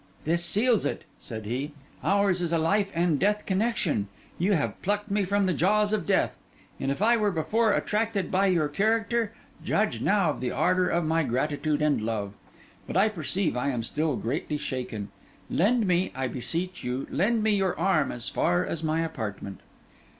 'This 0.25 0.43
seals 0.43 0.83
it,' 0.83 1.05
said 1.19 1.45
he. 1.45 1.73
'Ours 2.03 2.41
is 2.41 2.51
a 2.51 2.57
life 2.57 2.89
and 2.95 3.19
death 3.19 3.45
connection. 3.45 4.07
You 4.39 4.53
have 4.53 4.81
plucked 4.81 5.11
me 5.11 5.23
from 5.23 5.45
the 5.45 5.53
jaws 5.53 5.93
of 5.93 6.07
death; 6.07 6.39
and 6.79 6.89
if 6.89 7.03
I 7.03 7.17
were 7.17 7.29
before 7.29 7.73
attracted 7.73 8.31
by 8.31 8.47
your 8.47 8.67
character, 8.67 9.31
judge 9.63 10.01
now 10.01 10.31
of 10.31 10.39
the 10.39 10.49
ardour 10.49 10.87
of 10.87 11.05
my 11.05 11.21
gratitude 11.21 11.83
and 11.83 12.01
love! 12.01 12.33
But 12.87 12.97
I 12.97 13.09
perceive 13.09 13.55
I 13.55 13.69
am 13.69 13.83
still 13.83 14.15
greatly 14.15 14.57
shaken. 14.57 15.09
Lend 15.51 15.85
me, 15.85 16.11
I 16.15 16.27
beseech 16.27 16.83
you, 16.83 17.05
lend 17.11 17.43
me 17.43 17.51
your 17.57 17.77
arm 17.77 18.11
as 18.11 18.27
far 18.27 18.65
as 18.65 18.83
my 18.83 19.01
apartment. 19.01 19.59